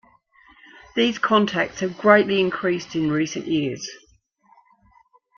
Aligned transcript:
These 0.95 1.19
contacts 1.19 1.81
have 1.81 1.95
greatly 1.99 2.39
increased 2.39 2.95
in 2.95 3.11
recent 3.11 3.45
years. 3.45 3.87